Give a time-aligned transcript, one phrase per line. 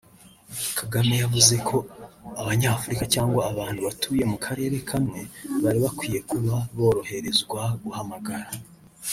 [0.77, 1.77] Kagame yavuze ko
[2.41, 5.19] Abanyafurika cyangwa abantu batuye mu karere kamwe
[5.63, 8.49] bari bakwiye kuba boroherezwa guhamagara